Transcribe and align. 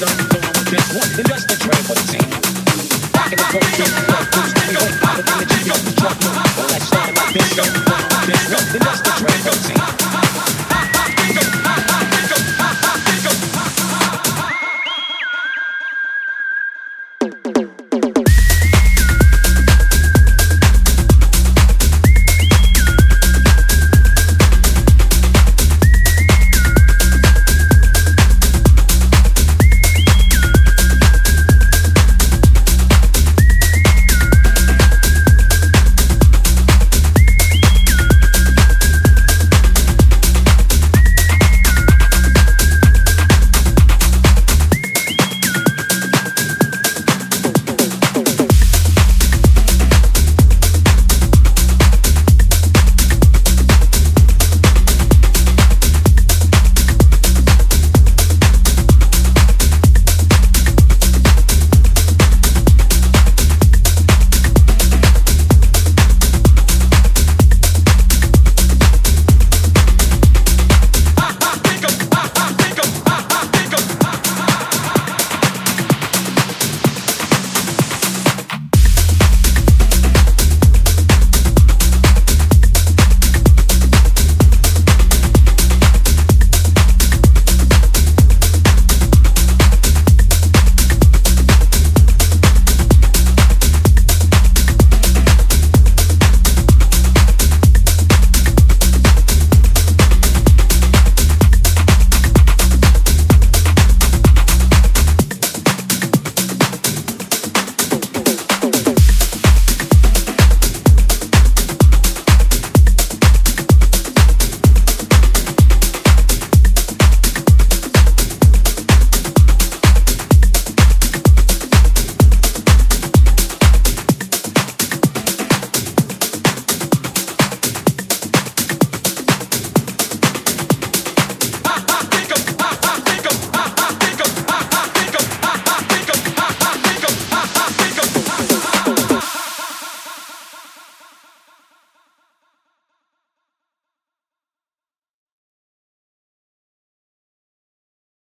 the 0.00 0.06
culture. 0.06 0.37